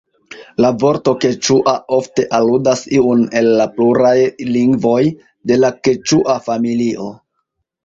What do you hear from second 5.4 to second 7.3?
de la keĉua familio.